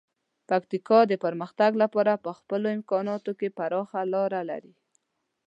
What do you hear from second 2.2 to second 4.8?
په خپلو امکاناتو کې پراخه لاره لري.